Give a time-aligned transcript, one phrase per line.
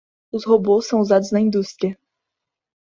[0.31, 1.95] Os robôs são usados na indústria